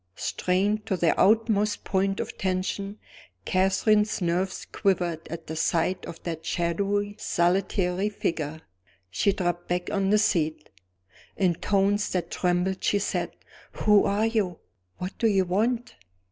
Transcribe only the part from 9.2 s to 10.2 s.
dropped back on the